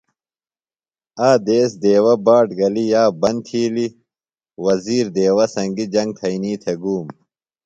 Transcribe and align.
آ 1.27 1.29
دیس 1.45 1.71
دیوہ 1.81 2.15
باٹ 2.25 2.47
گلیۡ 2.59 2.89
یاب 2.91 3.11
بند 3.21 3.39
تِھیلیۡ۔ 3.47 3.95
وزیر 4.65 5.05
دیوہ 5.15 5.45
سنگیۡ 5.55 5.91
جنگ 5.93 6.09
تھئینی 6.17 6.53
تھےۡ 6.61 6.77
گُوم. 6.81 7.07